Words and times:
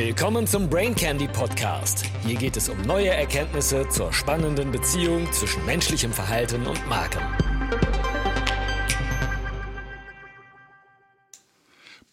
Willkommen 0.00 0.46
zum 0.46 0.70
Brain 0.70 0.94
Candy 0.94 1.26
Podcast. 1.26 2.04
Hier 2.24 2.36
geht 2.36 2.56
es 2.56 2.68
um 2.68 2.80
neue 2.82 3.08
Erkenntnisse 3.08 3.84
zur 3.88 4.12
spannenden 4.12 4.70
Beziehung 4.70 5.26
zwischen 5.32 5.66
menschlichem 5.66 6.12
Verhalten 6.12 6.68
und 6.68 6.86
Marken. 6.86 7.20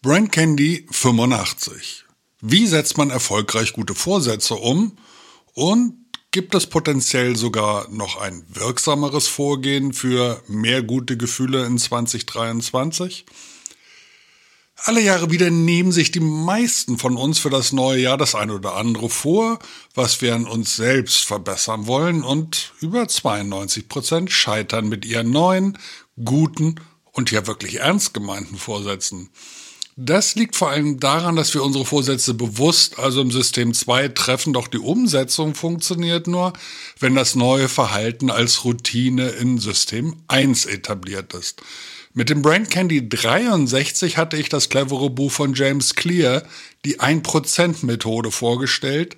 Brain 0.02 0.32
Candy 0.32 0.88
85. 0.90 2.06
Wie 2.42 2.66
setzt 2.66 2.98
man 2.98 3.12
erfolgreich 3.12 3.74
gute 3.74 3.94
Vorsätze 3.94 4.56
um? 4.56 4.98
Und 5.54 5.94
gibt 6.32 6.56
es 6.56 6.66
potenziell 6.66 7.36
sogar 7.36 7.88
noch 7.92 8.20
ein 8.20 8.48
wirksameres 8.50 9.28
Vorgehen 9.28 9.94
für 9.94 10.42
mehr 10.48 10.82
gute 10.82 11.18
Gefühle 11.18 11.64
in 11.68 11.78
2023? 11.78 13.28
Alle 14.84 15.02
Jahre 15.02 15.32
wieder 15.32 15.50
nehmen 15.50 15.92
sich 15.92 16.12
die 16.12 16.20
meisten 16.20 16.98
von 16.98 17.16
uns 17.16 17.40
für 17.40 17.50
das 17.50 17.72
neue 17.72 18.02
Jahr 18.02 18.18
das 18.18 18.36
eine 18.36 18.54
oder 18.54 18.76
andere 18.76 19.10
vor, 19.10 19.60
was 19.94 20.22
wir 20.22 20.36
an 20.36 20.46
uns 20.46 20.76
selbst 20.76 21.24
verbessern 21.24 21.88
wollen 21.88 22.24
und 22.24 22.74
über 22.82 23.08
92 23.08 23.88
Prozent 23.88 24.32
scheitern 24.32 24.90
mit 24.90 25.06
ihren 25.06 25.32
neuen, 25.32 25.78
guten 26.24 26.76
und 27.14 27.32
ja 27.32 27.48
wirklich 27.48 27.80
ernst 27.80 28.14
gemeinten 28.14 28.58
Vorsätzen. 28.58 29.30
Das 29.98 30.36
liegt 30.36 30.58
vor 30.58 30.72
allem 30.72 31.00
daran, 31.00 31.38
dass 31.38 31.54
wir 31.54 31.64
unsere 31.64 31.86
Vorsätze 31.86 32.34
bewusst, 32.34 33.00
also 33.00 33.22
im 33.22 33.32
System 33.32 33.74
2 33.74 34.10
treffen, 34.10 34.52
doch 34.52 34.68
die 34.68 34.78
Umsetzung 34.78 35.56
funktioniert 35.56 36.28
nur, 36.28 36.52
wenn 37.00 37.16
das 37.16 37.36
neue 37.36 37.70
Verhalten 37.70 38.30
als 38.30 38.66
Routine 38.66 39.30
in 39.30 39.58
System 39.58 40.18
1 40.28 40.66
etabliert 40.66 41.34
ist. 41.34 41.62
Mit 42.18 42.30
dem 42.30 42.42
Brain 42.42 42.70
Candy 42.70 43.10
63 43.10 44.16
hatte 44.16 44.38
ich 44.38 44.48
das 44.48 44.70
clevere 44.70 45.10
Buch 45.10 45.34
von 45.34 45.54
James 45.54 45.96
Clear, 45.96 46.44
die 46.86 47.02
1%-Methode, 47.02 48.32
vorgestellt. 48.32 49.18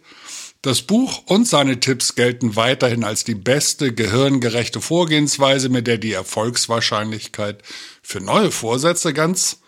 Das 0.63 0.81
Buch 0.81 1.21
und 1.27 1.47
seine 1.47 1.79
Tipps 1.79 2.15
gelten 2.15 2.55
weiterhin 2.55 3.03
als 3.03 3.23
die 3.23 3.35
beste 3.35 3.93
gehirngerechte 3.93 4.81
Vorgehensweise, 4.81 5.69
mit 5.69 5.85
der 5.85 5.99
die 5.99 6.13
Erfolgswahrscheinlichkeit 6.13 7.61
für 8.01 8.19
neue 8.19 8.49
Vorsätze 8.49 9.13
ganz 9.13 9.59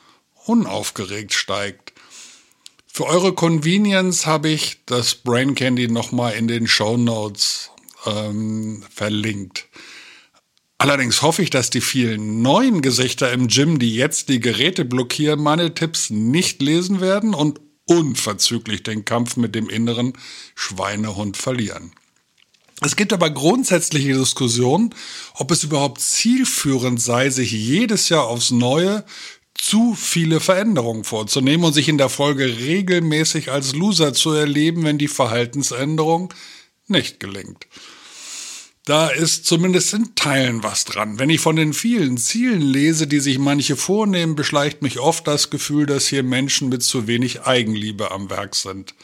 unaufgeregt 0.45 1.35
steigt. 1.35 1.93
Für 2.87 3.05
eure 3.05 3.33
Convenience 3.35 4.25
habe 4.25 4.49
ich 4.49 4.79
das 4.87 5.13
Brain 5.13 5.53
Candy 5.53 5.87
nochmal 5.87 6.33
in 6.33 6.47
den 6.47 6.67
Show 6.67 6.97
Notes 6.97 7.69
ähm, 8.07 8.83
verlinkt. 8.89 9.68
Allerdings 10.79 11.21
hoffe 11.21 11.41
ich, 11.41 11.49
dass 11.49 11.69
die 11.69 11.81
vielen 11.81 12.41
neuen 12.41 12.81
Gesichter 12.81 13.33
im 13.33 13.49
Gym, 13.49 13.79
die 13.79 13.93
jetzt 13.95 14.29
die 14.29 14.39
Geräte 14.39 14.85
blockieren, 14.85 15.41
meine 15.41 15.73
Tipps 15.73 16.09
nicht 16.09 16.61
lesen 16.61 17.01
werden 17.01 17.33
und 17.33 17.59
unverzüglich 17.85 18.81
den 18.83 19.03
Kampf 19.03 19.35
mit 19.35 19.55
dem 19.55 19.67
inneren 19.67 20.13
Schweinehund 20.55 21.35
verlieren. 21.35 21.91
Es 22.79 22.95
gibt 22.95 23.11
aber 23.11 23.29
grundsätzliche 23.29 24.13
Diskussionen, 24.13 24.95
ob 25.33 25.51
es 25.51 25.65
überhaupt 25.65 25.99
zielführend 25.99 27.01
sei, 27.01 27.29
sich 27.29 27.51
jedes 27.51 28.07
Jahr 28.07 28.27
aufs 28.27 28.51
Neue 28.51 29.03
zu 29.55 29.95
viele 29.95 30.39
Veränderungen 30.39 31.03
vorzunehmen 31.03 31.65
und 31.65 31.73
sich 31.73 31.89
in 31.89 31.97
der 31.97 32.07
Folge 32.07 32.45
regelmäßig 32.57 33.51
als 33.51 33.75
Loser 33.75 34.13
zu 34.13 34.31
erleben, 34.31 34.85
wenn 34.85 34.97
die 34.97 35.09
Verhaltensänderung 35.09 36.33
nicht 36.87 37.19
gelingt. 37.19 37.67
Da 38.89 39.07
ist 39.07 39.45
zumindest 39.45 39.93
in 39.93 40.15
Teilen 40.15 40.63
was 40.63 40.83
dran. 40.83 41.19
Wenn 41.19 41.29
ich 41.29 41.41
von 41.41 41.55
den 41.55 41.73
vielen 41.73 42.17
Zielen 42.17 42.59
lese, 42.61 43.05
die 43.05 43.19
sich 43.19 43.37
manche 43.37 43.75
vornehmen, 43.75 44.35
beschleicht 44.35 44.81
mich 44.81 44.97
oft 44.97 45.27
das 45.27 45.51
Gefühl, 45.51 45.85
dass 45.85 46.07
hier 46.07 46.23
Menschen 46.23 46.69
mit 46.69 46.81
zu 46.81 47.05
wenig 47.05 47.43
Eigenliebe 47.43 48.09
am 48.09 48.31
Werk 48.31 48.55
sind. 48.55 48.95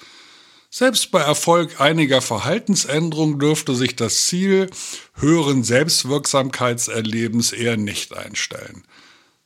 Selbst 0.72 1.12
bei 1.12 1.22
Erfolg 1.22 1.80
einiger 1.80 2.24
Verhaltensänderungen 2.24 3.38
dürfte 3.38 3.76
sich 3.76 3.96
das 3.96 4.26
Ziel 4.26 4.72
höheren 5.18 5.64
Selbstwirksamkeitserlebens 5.64 7.52
eher 7.52 7.78
nicht 7.78 8.12
einstellen. 8.12 8.86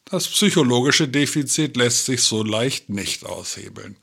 Das 0.05 0.25
psychologische 0.29 1.09
Defizit 1.09 1.75
lässt 1.75 2.05
sich 2.05 2.23
so 2.23 2.43
leicht 2.43 2.87
nicht 2.87 3.25
aushebeln. 3.25 3.97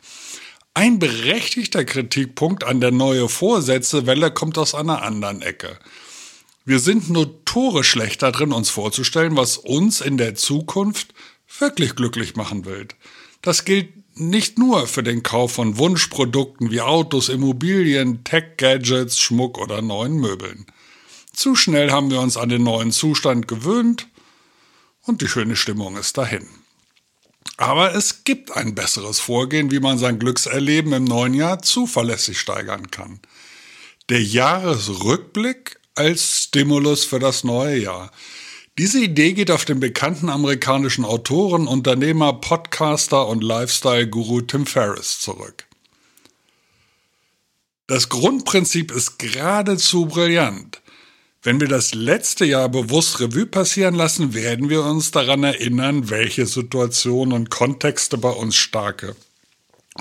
Ein 0.74 0.98
berechtigter 0.98 1.86
Kritikpunkt 1.86 2.62
an 2.62 2.82
der 2.82 2.90
neue 2.90 3.30
Vorsätzewelle 3.30 4.30
kommt 4.30 4.58
aus 4.58 4.74
einer 4.74 5.00
anderen 5.00 5.40
Ecke. 5.40 5.78
Wir 6.66 6.80
sind 6.80 7.10
notorisch 7.10 7.90
schlecht 7.90 8.22
darin, 8.22 8.52
uns 8.52 8.70
vorzustellen, 8.70 9.36
was 9.36 9.56
uns 9.56 10.00
in 10.00 10.16
der 10.18 10.34
Zukunft 10.34 11.14
wirklich 11.60 11.94
glücklich 11.94 12.34
machen 12.34 12.64
wird. 12.64 12.96
Das 13.40 13.64
gilt 13.64 13.90
nicht 14.18 14.58
nur 14.58 14.88
für 14.88 15.04
den 15.04 15.22
Kauf 15.22 15.52
von 15.52 15.78
Wunschprodukten 15.78 16.72
wie 16.72 16.80
Autos, 16.80 17.28
Immobilien, 17.28 18.24
Tech-Gadgets, 18.24 19.20
Schmuck 19.20 19.58
oder 19.58 19.80
neuen 19.80 20.14
Möbeln. 20.14 20.66
Zu 21.32 21.54
schnell 21.54 21.92
haben 21.92 22.10
wir 22.10 22.20
uns 22.20 22.36
an 22.36 22.48
den 22.48 22.64
neuen 22.64 22.90
Zustand 22.90 23.46
gewöhnt 23.46 24.08
und 25.02 25.22
die 25.22 25.28
schöne 25.28 25.54
Stimmung 25.54 25.96
ist 25.96 26.18
dahin. 26.18 26.48
Aber 27.58 27.94
es 27.94 28.24
gibt 28.24 28.50
ein 28.56 28.74
besseres 28.74 29.20
Vorgehen, 29.20 29.70
wie 29.70 29.78
man 29.78 29.98
sein 29.98 30.18
Glückserleben 30.18 30.92
im 30.92 31.04
neuen 31.04 31.32
Jahr 31.32 31.62
zuverlässig 31.62 32.40
steigern 32.40 32.90
kann. 32.90 33.20
Der 34.08 34.20
Jahresrückblick 34.20 35.78
als 35.96 36.44
Stimulus 36.44 37.04
für 37.04 37.18
das 37.18 37.44
neue 37.44 37.78
Jahr. 37.78 38.12
Diese 38.78 39.02
Idee 39.02 39.32
geht 39.32 39.50
auf 39.50 39.64
den 39.64 39.80
bekannten 39.80 40.28
amerikanischen 40.28 41.04
Autoren, 41.04 41.66
Unternehmer, 41.66 42.34
Podcaster 42.34 43.26
und 43.26 43.42
Lifestyle-Guru 43.42 44.42
Tim 44.42 44.66
Ferriss 44.66 45.18
zurück. 45.18 45.64
Das 47.86 48.08
Grundprinzip 48.08 48.90
ist 48.90 49.18
geradezu 49.18 50.06
brillant. 50.06 50.82
Wenn 51.42 51.60
wir 51.60 51.68
das 51.68 51.94
letzte 51.94 52.44
Jahr 52.44 52.68
bewusst 52.68 53.20
Revue 53.20 53.46
passieren 53.46 53.94
lassen, 53.94 54.34
werden 54.34 54.68
wir 54.68 54.82
uns 54.82 55.12
daran 55.12 55.44
erinnern, 55.44 56.10
welche 56.10 56.44
Situationen 56.46 57.32
und 57.32 57.50
Kontexte 57.50 58.18
bei 58.18 58.30
uns 58.30 58.56
starke 58.56 59.16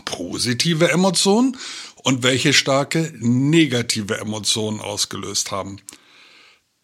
positive 0.04 0.90
Emotionen 0.90 1.58
und 2.06 2.22
welche 2.22 2.54
starke 2.54 3.12
negative 3.18 4.20
Emotionen 4.20 4.80
ausgelöst 4.80 5.52
haben. 5.52 5.78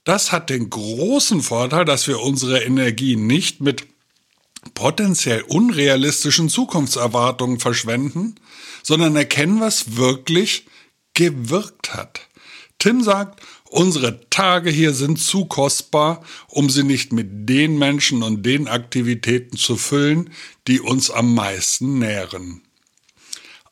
Das 0.04 0.32
hat 0.32 0.50
den 0.50 0.72
großen 0.72 1.44
Vorteil, 1.44 1.86
dass 1.86 2.08
wir 2.08 2.20
unsere 2.20 2.64
Energie 2.64 3.16
nicht 3.16 3.62
mit 3.62 3.86
potenziell 4.74 5.44
unrealistischen 5.44 6.50
Zukunftserwartungen 6.50 7.60
verschwenden, 7.60 8.36
sondern 8.82 9.16
erkennen, 9.16 9.60
was 9.60 9.96
wirklich 9.96 10.66
gewirkt 11.14 11.94
hat. 11.94 12.22
Tim 12.80 13.04
sagt, 13.04 13.42
unsere 13.66 14.28
Tage 14.32 14.72
hier 14.72 14.94
sind 14.94 15.20
zu 15.20 15.46
kostbar, 15.46 16.24
um 16.48 16.72
sie 16.72 16.84
nicht 16.84 17.14
mit 17.14 17.48
den 17.48 17.78
Menschen 17.78 18.24
und 18.24 18.44
den 18.44 18.68
Aktivitäten 18.68 19.56
zu 19.56 19.78
füllen, 19.78 20.32
die 20.68 20.80
uns 20.80 21.12
am 21.12 21.36
meisten 21.36 22.00
nähren. 22.00 22.64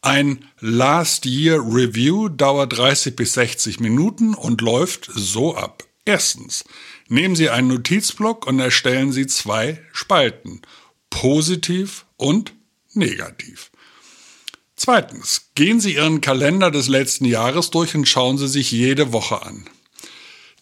Ein 0.02 0.46
Last 0.62 1.26
Year 1.26 1.58
Review 1.58 2.30
dauert 2.30 2.78
30 2.78 3.18
bis 3.18 3.34
60 3.34 3.82
Minuten 3.82 4.34
und 4.34 4.62
läuft 4.62 5.10
so 5.14 5.56
ab. 5.56 5.84
Erstens, 6.06 6.64
nehmen 7.10 7.36
Sie 7.36 7.50
einen 7.50 7.68
Notizblock 7.68 8.48
und 8.48 8.60
erstellen 8.60 9.12
Sie 9.12 9.28
zwei 9.28 9.82
Spalten, 9.92 10.62
positiv 11.10 12.06
und 12.16 12.54
negativ. 12.94 13.72
Zweitens, 14.78 15.50
gehen 15.56 15.82
Sie 15.82 15.96
Ihren 15.96 16.22
Kalender 16.22 16.72
des 16.72 16.88
letzten 16.88 17.26
Jahres 17.26 17.70
durch 17.70 17.94
und 17.94 18.08
schauen 18.08 18.38
Sie 18.38 18.48
sich 18.48 18.72
jede 18.72 19.12
Woche 19.12 19.42
an. 19.42 19.70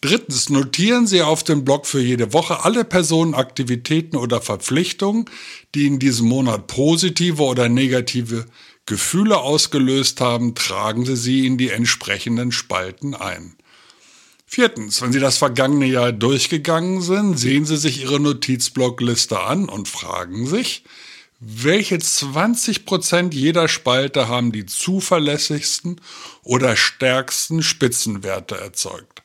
Drittens, 0.00 0.48
notieren 0.48 1.06
Sie 1.06 1.22
auf 1.22 1.44
dem 1.44 1.64
Blog 1.64 1.86
für 1.86 2.00
jede 2.00 2.32
Woche 2.32 2.64
alle 2.64 2.84
Personen, 2.84 3.34
Aktivitäten 3.34 4.16
oder 4.16 4.40
Verpflichtungen, 4.40 5.26
die 5.74 5.86
in 5.86 6.00
diesem 6.00 6.26
Monat 6.28 6.66
positive 6.66 7.42
oder 7.42 7.68
negative 7.68 8.46
Gefühle 8.88 9.38
ausgelöst 9.38 10.20
haben, 10.20 10.54
tragen 10.54 11.04
Sie 11.04 11.16
sie 11.16 11.46
in 11.46 11.58
die 11.58 11.70
entsprechenden 11.70 12.52
Spalten 12.52 13.14
ein. 13.14 13.54
Viertens, 14.46 15.02
wenn 15.02 15.12
Sie 15.12 15.20
das 15.20 15.36
vergangene 15.36 15.84
Jahr 15.84 16.10
durchgegangen 16.10 17.02
sind, 17.02 17.38
sehen 17.38 17.66
Sie 17.66 17.76
sich 17.76 18.00
Ihre 18.00 18.18
Notizblockliste 18.18 19.40
an 19.40 19.68
und 19.68 19.88
fragen 19.88 20.46
sich, 20.46 20.84
welche 21.38 21.98
20 21.98 22.86
Prozent 22.86 23.34
jeder 23.34 23.68
Spalte 23.68 24.26
haben 24.26 24.50
die 24.50 24.64
zuverlässigsten 24.64 26.00
oder 26.42 26.74
stärksten 26.74 27.62
Spitzenwerte 27.62 28.56
erzeugt? 28.56 29.22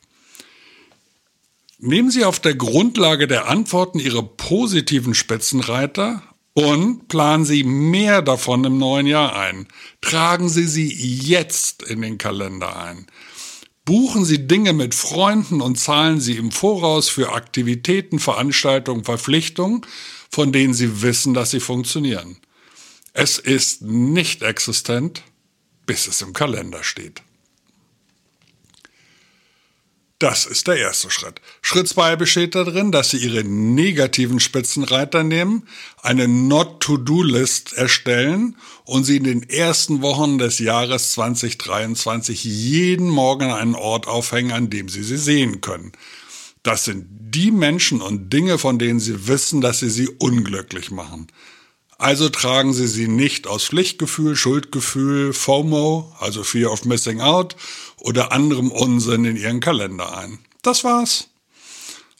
Nehmen 1.80 2.12
Sie 2.12 2.25
auf 2.25 2.39
der 2.39 2.56
Grundlage 2.56 3.27
der 3.27 3.48
Antworten 3.48 4.00
Ihre 4.00 4.24
positiven 4.24 5.15
Spitzenreiter 5.15 6.21
und 6.53 7.07
planen 7.07 7.45
Sie 7.45 7.63
mehr 7.63 8.21
davon 8.21 8.63
im 8.63 8.77
neuen 8.77 9.07
Jahr 9.07 9.35
ein. 9.35 9.67
Tragen 10.01 10.50
Sie 10.50 10.67
sie 10.67 10.88
jetzt 10.88 11.83
in 11.83 12.01
den 12.01 12.17
Kalender 12.17 12.75
ein. 12.75 13.07
Buchen 13.85 14.23
Sie 14.23 14.47
Dinge 14.47 14.71
mit 14.71 14.95
Freunden 14.95 15.59
und 15.59 15.77
zahlen 15.77 16.21
Sie 16.21 16.38
im 16.38 16.51
Voraus 16.51 17.09
für 17.09 17.33
Aktivitäten, 17.33 18.19
Veranstaltungen, 18.19 19.03
Verpflichtungen, 19.03 19.85
von 20.29 20.51
denen 20.51 20.73
Sie 20.73 21.01
wissen, 21.01 21.33
dass 21.33 21.51
sie 21.51 21.59
funktionieren. 21.59 22.38
Es 23.13 23.39
ist 23.39 23.81
nicht 23.81 24.41
existent, 24.41 25.23
bis 25.85 26.07
es 26.07 26.21
im 26.21 26.33
Kalender 26.33 26.83
steht. 26.83 27.21
Das 30.19 30.45
ist 30.45 30.68
der 30.68 30.77
erste 30.77 31.10
Schritt. 31.10 31.42
Schritt 31.62 31.89
zwei 31.89 32.15
besteht 32.15 32.56
darin, 32.56 32.92
dass 32.92 33.10
Sie 33.10 33.18
Ihre 33.18 33.44
negativen 33.44 34.39
Spitzenreiter 34.39 35.24
nehmen, 35.24 35.68
eine 36.01 36.27
Not-to-Do-List 36.27 37.74
erstellen 37.74 38.56
und 38.86 39.04
sie 39.04 39.18
in 39.18 39.25
den 39.25 39.44
ersten 39.50 40.01
Wochen 40.01 40.38
des 40.38 40.60
Jahres 40.60 41.12
2023 41.13 42.44
jeden 42.44 43.10
Morgen 43.10 43.51
einen 43.51 43.75
Ort 43.75 44.07
aufhängen, 44.07 44.51
an 44.51 44.69
dem 44.69 44.88
Sie 44.88 45.04
sie 45.04 45.18
sehen 45.18 45.60
können. 45.60 45.92
Das 46.62 46.86
sind 46.86 47.06
die 47.10 47.51
Menschen 47.51 48.01
und 48.01 48.31
Dinge, 48.31 48.57
von 48.57 48.80
denen 48.80 49.01
Sie 49.01 49.27
wissen, 49.27 49.60
dass 49.60 49.80
sie 49.80 49.89
sie 49.89 50.07
unglücklich 50.07 50.92
machen. 50.92 51.27
Also 52.03 52.27
tragen 52.27 52.73
Sie 52.73 52.88
sie 52.88 53.07
nicht 53.07 53.47
aus 53.47 53.63
Pflichtgefühl, 53.63 54.35
Schuldgefühl, 54.35 55.31
FOMO, 55.31 56.13
also 56.19 56.44
Fear 56.44 56.69
of 56.69 56.83
Missing 56.83 57.21
Out 57.21 57.55
oder 57.97 58.33
anderem 58.33 58.71
Unsinn 58.71 59.23
in 59.23 59.38
Ihren 59.38 59.61
Kalender 59.61 60.17
ein. 60.17 60.39
Das 60.63 60.83
war's. 60.83 61.29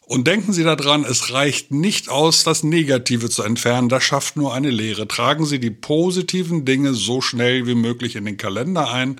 Und 0.06 0.25
denken 0.25 0.53
Sie 0.53 0.63
daran, 0.63 1.03
es 1.03 1.33
reicht 1.33 1.71
nicht 1.71 2.07
aus, 2.07 2.45
das 2.45 2.63
Negative 2.63 3.30
zu 3.30 3.44
entfernen, 3.44 3.89
das 3.89 4.06
schafft 4.06 4.38
nur 4.38 4.53
eine 4.53 4.69
Leere. 4.69 5.06
Tragen 5.06 5.45
Sie 5.45 5.59
die 5.59 5.71
positiven 5.71 6.63
Dinge 6.63 6.94
so 6.94 7.19
schnell 7.19 7.68
wie 7.68 7.75
möglich 7.75 8.15
in 8.15 8.24
den 8.24 8.38
Kalender 8.38 8.89
ein, 8.89 9.19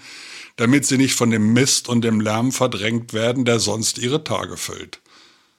damit 0.56 0.86
sie 0.86 0.98
nicht 0.98 1.15
von 1.15 1.30
dem 1.30 1.51
Mist 1.51 1.89
und 1.89 2.06
dem 2.06 2.21
Lärm 2.21 2.54
verdrängt 2.54 3.12
werden, 3.12 3.44
der 3.44 3.60
sonst 3.60 3.98
Ihre 3.98 4.24
Tage 4.24 4.56
füllt. 4.56 5.01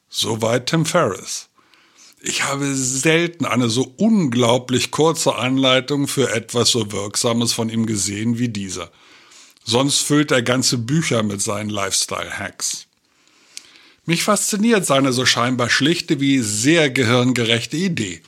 Soweit 0.09 0.65
Tim 0.65 0.87
Ferriss. 0.87 1.51
Ich 2.27 2.43
habe 2.45 2.75
selten 2.75 3.45
eine 3.45 3.69
so 3.69 3.93
unglaublich 3.99 4.91
kurze 4.91 5.35
Anleitung 5.35 6.09
für 6.09 6.33
etwas 6.33 6.71
so 6.71 6.91
Wirksames 6.91 7.53
von 7.53 7.69
ihm 7.69 7.85
gesehen 7.85 8.39
wie 8.39 8.49
dieser. 8.49 8.91
Sonst 9.63 10.01
füllt 10.01 10.31
er 10.31 10.41
ganze 10.41 10.79
Bücher 10.79 11.23
mit 11.23 11.43
seinen 11.43 11.69
Lifestyle-Hacks. 11.69 12.87
Mich 14.07 14.23
fasziniert 14.23 14.87
seine 14.87 15.13
so 15.13 15.27
scheinbar 15.27 15.69
schlichte 15.69 16.19
wie 16.19 16.39
sehr 16.39 16.89
gehirngerechte 16.89 17.77
Idee. 17.77 18.23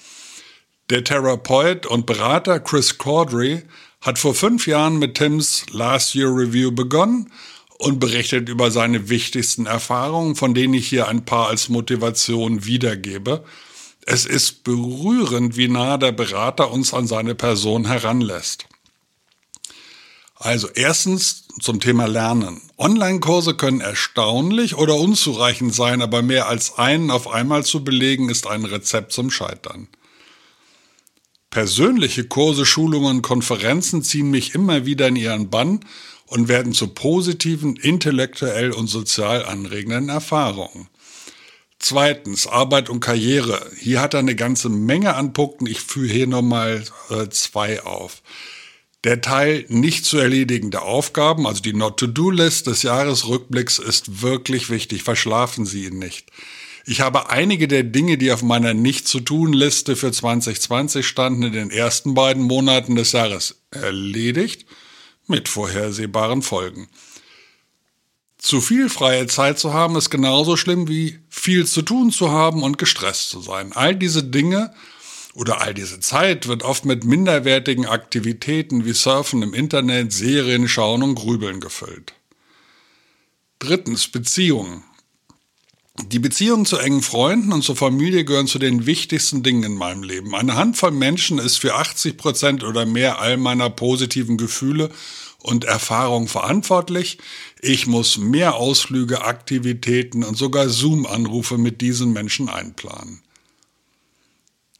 Der 0.90 1.02
Therapeut 1.02 1.86
und 1.86 2.04
Berater 2.04 2.60
Chris 2.60 2.98
Cordry 2.98 3.62
hat 4.02 4.18
vor 4.18 4.34
fünf 4.34 4.66
Jahren 4.66 4.98
mit 4.98 5.14
Tims 5.14 5.64
Last 5.70 6.14
Year 6.14 6.28
Review 6.28 6.70
begonnen 6.70 7.32
und 7.78 7.98
berichtet 7.98 8.50
über 8.50 8.70
seine 8.70 9.08
wichtigsten 9.08 9.64
Erfahrungen, 9.64 10.36
von 10.36 10.52
denen 10.52 10.74
ich 10.74 10.86
hier 10.86 11.08
ein 11.08 11.24
paar 11.24 11.48
als 11.48 11.70
Motivation 11.70 12.66
wiedergebe– 12.66 13.42
es 14.06 14.24
ist 14.24 14.62
berührend, 14.62 15.56
wie 15.56 15.68
nah 15.68 15.98
der 15.98 16.12
Berater 16.12 16.70
uns 16.70 16.94
an 16.94 17.08
seine 17.08 17.34
Person 17.34 17.86
heranlässt. 17.86 18.66
Also 20.36 20.68
erstens 20.74 21.48
zum 21.60 21.80
Thema 21.80 22.06
Lernen. 22.06 22.60
Online-Kurse 22.78 23.54
können 23.54 23.80
erstaunlich 23.80 24.76
oder 24.76 24.94
unzureichend 24.94 25.74
sein, 25.74 26.02
aber 26.02 26.22
mehr 26.22 26.46
als 26.46 26.78
einen 26.78 27.10
auf 27.10 27.28
einmal 27.28 27.64
zu 27.64 27.82
belegen, 27.82 28.28
ist 28.28 28.46
ein 28.46 28.64
Rezept 28.64 29.12
zum 29.12 29.30
Scheitern. 29.30 29.88
Persönliche 31.50 32.24
Kurse, 32.24 32.64
Schulungen 32.64 33.16
und 33.16 33.22
Konferenzen 33.22 34.02
ziehen 34.02 34.30
mich 34.30 34.54
immer 34.54 34.86
wieder 34.86 35.08
in 35.08 35.16
ihren 35.16 35.50
Bann 35.50 35.80
und 36.26 36.48
werden 36.48 36.72
zu 36.74 36.88
positiven, 36.88 37.74
intellektuell 37.76 38.72
und 38.72 38.86
sozial 38.86 39.44
anregenden 39.44 40.10
Erfahrungen. 40.10 40.88
Zweitens, 41.78 42.46
Arbeit 42.46 42.88
und 42.88 43.00
Karriere. 43.00 43.70
Hier 43.78 44.00
hat 44.00 44.14
er 44.14 44.20
eine 44.20 44.34
ganze 44.34 44.68
Menge 44.68 45.14
an 45.14 45.32
Punkten. 45.32 45.66
Ich 45.66 45.80
führe 45.80 46.12
hier 46.12 46.26
nochmal 46.26 46.84
äh, 47.10 47.28
zwei 47.28 47.82
auf. 47.82 48.22
Der 49.04 49.20
Teil 49.20 49.64
nicht 49.68 50.04
zu 50.04 50.18
erledigende 50.18 50.82
Aufgaben, 50.82 51.46
also 51.46 51.62
die 51.62 51.74
Not-to-Do-List 51.74 52.66
des 52.66 52.82
Jahresrückblicks, 52.82 53.78
ist 53.78 54.22
wirklich 54.22 54.68
wichtig. 54.68 55.04
Verschlafen 55.04 55.64
Sie 55.64 55.84
ihn 55.84 55.98
nicht. 55.98 56.30
Ich 56.86 57.00
habe 57.00 57.30
einige 57.30 57.68
der 57.68 57.82
Dinge, 57.82 58.16
die 58.16 58.32
auf 58.32 58.42
meiner 58.42 58.72
Nicht-zu-tun-Liste 58.72 59.96
für 59.96 60.12
2020 60.12 61.06
standen, 61.06 61.42
in 61.42 61.52
den 61.52 61.70
ersten 61.70 62.14
beiden 62.14 62.42
Monaten 62.42 62.96
des 62.96 63.12
Jahres 63.12 63.62
erledigt, 63.70 64.66
mit 65.26 65.48
vorhersehbaren 65.48 66.42
Folgen. 66.42 66.88
Zu 68.46 68.60
viel 68.60 68.88
freie 68.88 69.26
Zeit 69.26 69.58
zu 69.58 69.74
haben 69.74 69.96
ist 69.96 70.08
genauso 70.08 70.56
schlimm 70.56 70.86
wie 70.86 71.18
viel 71.28 71.66
zu 71.66 71.82
tun 71.82 72.12
zu 72.12 72.30
haben 72.30 72.62
und 72.62 72.78
gestresst 72.78 73.28
zu 73.28 73.40
sein. 73.40 73.72
All 73.72 73.96
diese 73.96 74.22
Dinge 74.22 74.72
oder 75.34 75.60
all 75.62 75.74
diese 75.74 75.98
Zeit 75.98 76.46
wird 76.46 76.62
oft 76.62 76.84
mit 76.84 77.02
minderwertigen 77.02 77.86
Aktivitäten 77.86 78.84
wie 78.84 78.92
Surfen 78.92 79.42
im 79.42 79.52
Internet, 79.52 80.12
Serien 80.12 80.68
schauen 80.68 81.02
und 81.02 81.16
Grübeln 81.16 81.58
gefüllt. 81.58 82.14
Drittens, 83.58 84.06
Beziehungen. 84.06 84.84
Die 86.04 86.18
Beziehungen 86.18 86.66
zu 86.66 86.76
engen 86.76 87.02
Freunden 87.02 87.52
und 87.52 87.62
zur 87.62 87.76
Familie 87.76 88.24
gehören 88.24 88.46
zu 88.46 88.58
den 88.58 88.86
wichtigsten 88.86 89.42
Dingen 89.42 89.62
in 89.62 89.74
meinem 89.74 90.02
Leben. 90.02 90.34
Eine 90.34 90.54
Handvoll 90.54 90.90
Menschen 90.90 91.38
ist 91.38 91.56
für 91.56 91.74
80 91.74 92.16
Prozent 92.16 92.64
oder 92.64 92.84
mehr 92.84 93.18
all 93.20 93.38
meiner 93.38 93.70
positiven 93.70 94.36
Gefühle 94.36 94.90
und 95.38 95.64
Erfahrung 95.64 96.28
verantwortlich. 96.28 97.18
Ich 97.60 97.86
muss 97.86 98.18
mehr 98.18 98.56
Ausflüge, 98.56 99.24
Aktivitäten 99.24 100.22
und 100.22 100.36
sogar 100.36 100.68
Zoom-Anrufe 100.68 101.56
mit 101.56 101.80
diesen 101.80 102.12
Menschen 102.12 102.48
einplanen. 102.48 103.22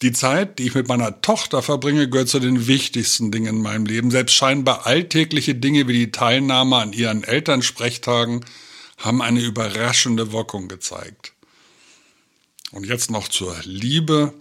Die 0.02 0.12
Zeit, 0.12 0.58
die 0.58 0.64
ich 0.64 0.74
mit 0.74 0.88
meiner 0.88 1.22
Tochter 1.22 1.62
verbringe, 1.62 2.10
gehört 2.10 2.28
zu 2.28 2.38
den 2.38 2.66
wichtigsten 2.66 3.30
Dingen 3.30 3.56
in 3.56 3.62
meinem 3.62 3.86
Leben. 3.86 4.10
Selbst 4.10 4.34
scheinbar 4.34 4.86
alltägliche 4.86 5.54
Dinge 5.54 5.88
wie 5.88 5.94
die 5.94 6.12
Teilnahme 6.12 6.76
an 6.76 6.92
ihren 6.92 7.24
Elternsprechtagen 7.24 8.44
haben 8.96 9.22
eine 9.22 9.40
überraschende 9.40 10.32
Wirkung 10.32 10.68
gezeigt. 10.68 11.32
Und 12.72 12.84
jetzt 12.86 13.10
noch 13.10 13.28
zur 13.28 13.56
Liebe. 13.64 14.34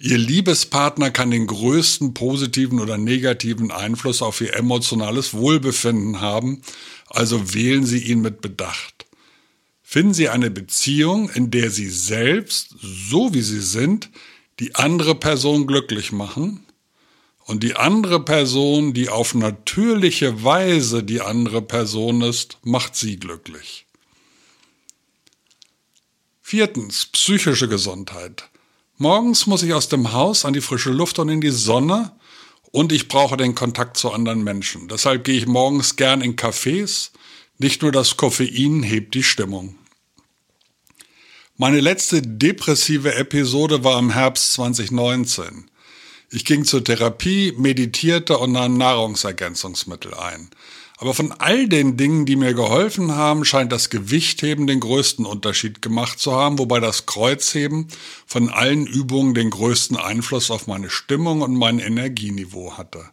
Ihr 0.00 0.18
Liebespartner 0.18 1.10
kann 1.10 1.30
den 1.30 1.46
größten 1.46 2.14
positiven 2.14 2.80
oder 2.80 2.98
negativen 2.98 3.70
Einfluss 3.70 4.22
auf 4.22 4.40
Ihr 4.40 4.54
emotionales 4.54 5.34
Wohlbefinden 5.34 6.20
haben, 6.20 6.62
also 7.08 7.54
wählen 7.54 7.84
Sie 7.84 7.98
ihn 8.04 8.20
mit 8.20 8.40
Bedacht. 8.40 9.06
Finden 9.82 10.14
Sie 10.14 10.28
eine 10.28 10.50
Beziehung, 10.50 11.30
in 11.30 11.50
der 11.50 11.70
Sie 11.70 11.88
selbst, 11.88 12.74
so 12.80 13.32
wie 13.34 13.42
Sie 13.42 13.62
sind, 13.62 14.10
die 14.60 14.74
andere 14.74 15.14
Person 15.14 15.66
glücklich 15.66 16.12
machen 16.12 16.64
und 17.46 17.62
die 17.62 17.74
andere 17.74 18.24
Person, 18.24 18.92
die 18.92 19.08
auf 19.08 19.34
natürliche 19.34 20.44
Weise 20.44 21.02
die 21.02 21.22
andere 21.22 21.62
Person 21.62 22.20
ist, 22.22 22.58
macht 22.62 22.94
Sie 22.94 23.18
glücklich. 23.18 23.87
Viertens, 26.50 27.04
psychische 27.12 27.68
Gesundheit. 27.68 28.48
Morgens 28.96 29.46
muss 29.46 29.62
ich 29.62 29.74
aus 29.74 29.90
dem 29.90 30.14
Haus 30.14 30.46
an 30.46 30.54
die 30.54 30.62
frische 30.62 30.88
Luft 30.88 31.18
und 31.18 31.28
in 31.28 31.42
die 31.42 31.50
Sonne 31.50 32.12
und 32.70 32.90
ich 32.90 33.06
brauche 33.06 33.36
den 33.36 33.54
Kontakt 33.54 33.98
zu 33.98 34.12
anderen 34.12 34.42
Menschen. 34.42 34.88
Deshalb 34.88 35.24
gehe 35.24 35.36
ich 35.36 35.46
morgens 35.46 35.96
gern 35.96 36.22
in 36.22 36.36
Cafés. 36.36 37.10
Nicht 37.58 37.82
nur 37.82 37.92
das 37.92 38.16
Koffein 38.16 38.82
hebt 38.82 39.14
die 39.14 39.24
Stimmung. 39.24 39.74
Meine 41.58 41.80
letzte 41.80 42.22
depressive 42.22 43.14
Episode 43.14 43.84
war 43.84 43.98
im 43.98 44.08
Herbst 44.08 44.54
2019. 44.54 45.70
Ich 46.30 46.46
ging 46.46 46.64
zur 46.64 46.82
Therapie, 46.82 47.52
meditierte 47.58 48.38
und 48.38 48.52
nahm 48.52 48.78
Nahrungsergänzungsmittel 48.78 50.14
ein. 50.14 50.48
Aber 51.00 51.14
von 51.14 51.30
all 51.30 51.68
den 51.68 51.96
Dingen, 51.96 52.26
die 52.26 52.34
mir 52.34 52.54
geholfen 52.54 53.14
haben, 53.14 53.44
scheint 53.44 53.70
das 53.70 53.88
Gewichtheben 53.88 54.66
den 54.66 54.80
größten 54.80 55.24
Unterschied 55.24 55.80
gemacht 55.80 56.18
zu 56.18 56.32
haben, 56.32 56.58
wobei 56.58 56.80
das 56.80 57.06
Kreuzheben 57.06 57.86
von 58.26 58.48
allen 58.50 58.84
Übungen 58.84 59.32
den 59.32 59.50
größten 59.50 59.96
Einfluss 59.96 60.50
auf 60.50 60.66
meine 60.66 60.90
Stimmung 60.90 61.42
und 61.42 61.54
mein 61.54 61.78
Energieniveau 61.78 62.76
hatte. 62.76 63.10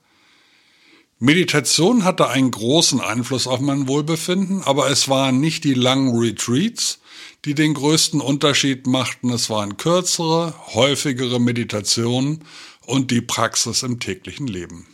Meditation 1.20 2.04
hatte 2.04 2.28
einen 2.28 2.50
großen 2.50 3.00
Einfluss 3.00 3.46
auf 3.46 3.60
mein 3.60 3.88
Wohlbefinden, 3.88 4.64
aber 4.64 4.90
es 4.90 5.08
waren 5.08 5.40
nicht 5.40 5.64
die 5.64 5.76
langen 5.76 6.18
Retreats, 6.18 7.00
die 7.46 7.54
den 7.54 7.76
größten 7.76 8.20
Unterschied 8.20 8.88
machten, 8.88 9.30
es 9.30 9.50
waren 9.52 9.78
kürzere, 9.78 10.56
häufigere 10.74 11.40
Meditationen 11.40 12.44
und 12.82 13.12
die 13.12 13.22
Praxis 13.22 13.84
im 13.84 14.00
täglichen 14.00 14.48
Leben. 14.48 14.88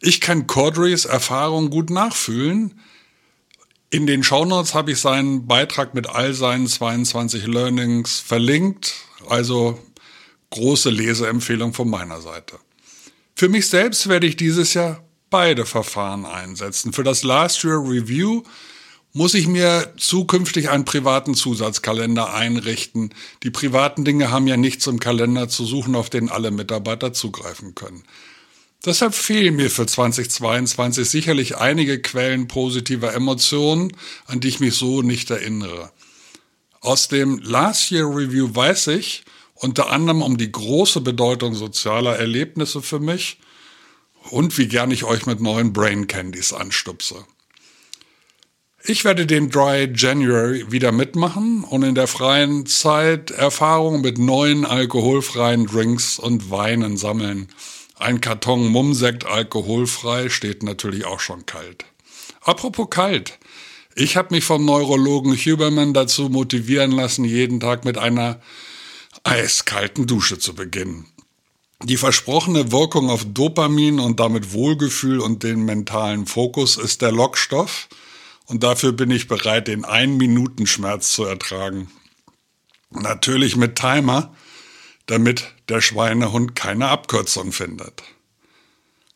Ich 0.00 0.20
kann 0.20 0.46
Cordrys 0.46 1.04
Erfahrung 1.04 1.70
gut 1.70 1.90
nachfühlen. 1.90 2.80
In 3.90 4.06
den 4.06 4.22
Shownotes 4.22 4.74
habe 4.74 4.92
ich 4.92 5.00
seinen 5.00 5.46
Beitrag 5.46 5.94
mit 5.94 6.08
all 6.08 6.34
seinen 6.34 6.66
22 6.66 7.46
Learnings 7.46 8.20
verlinkt. 8.20 8.94
Also 9.28 9.78
große 10.50 10.90
Leseempfehlung 10.90 11.72
von 11.72 11.88
meiner 11.88 12.20
Seite. 12.20 12.58
Für 13.34 13.48
mich 13.48 13.68
selbst 13.68 14.08
werde 14.08 14.26
ich 14.26 14.36
dieses 14.36 14.74
Jahr 14.74 15.02
beide 15.30 15.66
Verfahren 15.66 16.26
einsetzen. 16.26 16.92
Für 16.92 17.04
das 17.04 17.22
Last 17.22 17.64
Year 17.64 17.78
Review 17.78 18.42
muss 19.12 19.34
ich 19.34 19.46
mir 19.46 19.94
zukünftig 19.96 20.70
einen 20.70 20.84
privaten 20.84 21.34
Zusatzkalender 21.34 22.34
einrichten. 22.34 23.14
Die 23.42 23.50
privaten 23.50 24.04
Dinge 24.04 24.30
haben 24.30 24.46
ja 24.46 24.56
nichts 24.56 24.86
im 24.86 25.00
Kalender 25.00 25.48
zu 25.48 25.64
suchen, 25.64 25.94
auf 25.94 26.10
den 26.10 26.30
alle 26.30 26.50
Mitarbeiter 26.50 27.12
zugreifen 27.12 27.74
können. 27.74 28.04
Deshalb 28.84 29.14
fehlen 29.14 29.56
mir 29.56 29.70
für 29.70 29.86
2022 29.86 31.08
sicherlich 31.08 31.56
einige 31.56 32.00
Quellen 32.00 32.46
positiver 32.46 33.12
Emotionen, 33.12 33.92
an 34.26 34.40
die 34.40 34.48
ich 34.48 34.60
mich 34.60 34.74
so 34.74 35.02
nicht 35.02 35.30
erinnere. 35.30 35.90
Aus 36.80 37.08
dem 37.08 37.38
Last 37.38 37.90
Year 37.90 38.06
Review 38.06 38.54
weiß 38.54 38.88
ich 38.88 39.24
unter 39.54 39.90
anderem 39.90 40.22
um 40.22 40.36
die 40.38 40.52
große 40.52 41.00
Bedeutung 41.00 41.54
sozialer 41.54 42.16
Erlebnisse 42.16 42.80
für 42.80 43.00
mich 43.00 43.38
und 44.30 44.56
wie 44.58 44.68
gern 44.68 44.92
ich 44.92 45.02
euch 45.02 45.26
mit 45.26 45.40
neuen 45.40 45.72
Brain 45.72 46.06
Candies 46.06 46.52
anstupse. 46.52 47.26
Ich 48.84 49.04
werde 49.04 49.26
den 49.26 49.50
Dry 49.50 49.92
January 49.92 50.70
wieder 50.70 50.92
mitmachen 50.92 51.64
und 51.64 51.82
in 51.82 51.96
der 51.96 52.06
freien 52.06 52.64
Zeit 52.66 53.32
Erfahrungen 53.32 54.00
mit 54.00 54.18
neuen 54.18 54.64
alkoholfreien 54.64 55.66
Drinks 55.66 56.18
und 56.20 56.50
Weinen 56.50 56.96
sammeln. 56.96 57.48
Ein 57.98 58.20
Karton 58.20 58.68
Mumsekt 58.68 59.26
alkoholfrei 59.26 60.28
steht 60.28 60.62
natürlich 60.62 61.04
auch 61.04 61.20
schon 61.20 61.46
kalt. 61.46 61.84
Apropos 62.42 62.88
kalt. 62.90 63.38
Ich 63.96 64.16
habe 64.16 64.34
mich 64.34 64.44
vom 64.44 64.64
Neurologen 64.64 65.34
Huberman 65.34 65.92
dazu 65.92 66.28
motivieren 66.28 66.92
lassen, 66.92 67.24
jeden 67.24 67.58
Tag 67.58 67.84
mit 67.84 67.98
einer 67.98 68.40
eiskalten 69.24 70.06
Dusche 70.06 70.38
zu 70.38 70.54
beginnen. 70.54 71.06
Die 71.82 71.96
versprochene 71.96 72.70
Wirkung 72.70 73.10
auf 73.10 73.24
Dopamin 73.24 73.98
und 73.98 74.20
damit 74.20 74.52
Wohlgefühl 74.52 75.18
und 75.18 75.42
den 75.42 75.64
mentalen 75.64 76.26
Fokus 76.26 76.76
ist 76.76 77.02
der 77.02 77.10
Lockstoff 77.10 77.88
und 78.46 78.62
dafür 78.62 78.92
bin 78.92 79.10
ich 79.10 79.26
bereit, 79.26 79.66
den 79.66 79.84
Ein-Minuten-Schmerz 79.84 81.12
zu 81.12 81.24
ertragen. 81.24 81.90
Natürlich 82.90 83.56
mit 83.56 83.76
Timer, 83.76 84.32
damit 85.08 85.52
der 85.68 85.80
Schweinehund 85.80 86.54
keine 86.54 86.88
Abkürzung 86.88 87.50
findet. 87.50 88.04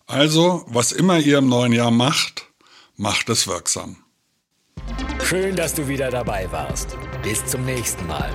Also, 0.06 0.64
was 0.66 0.90
immer 0.90 1.18
ihr 1.18 1.38
im 1.38 1.49
neuen 1.49 1.72
Jahr 1.72 1.92
macht, 1.92 2.49
macht 2.96 3.28
es 3.28 3.46
wirksam. 3.46 3.96
Schön, 5.22 5.54
dass 5.54 5.75
du 5.75 5.87
wieder 5.87 6.11
dabei 6.11 6.50
warst. 6.50 6.96
Bis 7.22 7.44
zum 7.46 7.64
nächsten 7.64 8.06
Mal. 8.06 8.32